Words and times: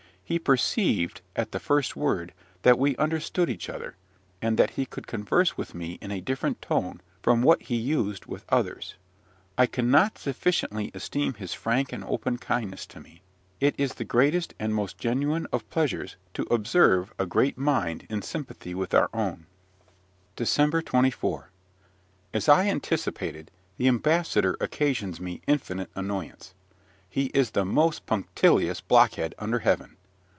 He 0.23 0.39
perceived, 0.39 1.19
at 1.35 1.51
the 1.51 1.59
first 1.59 1.97
word, 1.97 2.33
that 2.61 2.79
we 2.79 2.95
understood 2.95 3.49
each 3.49 3.67
other, 3.67 3.97
and 4.41 4.57
that 4.57 4.69
he 4.69 4.85
could 4.85 5.05
converse 5.05 5.57
with 5.57 5.75
me 5.75 5.97
in 5.99 6.09
a 6.09 6.21
different 6.21 6.61
tone 6.61 7.01
from 7.21 7.41
what 7.41 7.63
he 7.63 7.75
used 7.75 8.27
with 8.27 8.45
others. 8.47 8.95
I 9.57 9.65
cannot 9.65 10.17
sufficiently 10.17 10.89
esteem 10.93 11.33
his 11.33 11.53
frank 11.53 11.91
and 11.91 12.01
open 12.05 12.37
kindness 12.37 12.85
to 12.87 13.01
me. 13.01 13.23
It 13.59 13.75
is 13.77 13.95
the 13.95 14.05
greatest 14.05 14.53
and 14.57 14.73
most 14.73 14.97
genuine 14.97 15.47
of 15.51 15.69
pleasures 15.69 16.15
to 16.35 16.43
observe 16.49 17.11
a 17.19 17.25
great 17.25 17.57
mind 17.57 18.07
in 18.09 18.21
sympathy 18.21 18.73
with 18.73 18.93
our 18.93 19.09
own. 19.13 19.47
DECEMBER 20.37 20.81
24. 20.81 21.49
As 22.33 22.47
I 22.47 22.67
anticipated, 22.69 23.51
the 23.75 23.89
ambassador 23.89 24.55
occasions 24.61 25.19
me 25.19 25.41
infinite 25.45 25.89
annoyance. 25.93 26.53
He 27.09 27.25
is 27.33 27.51
the 27.51 27.65
most 27.65 28.05
punctilious 28.05 28.79
blockhead 28.79 29.35
under 29.37 29.59
heaven. 29.59 29.97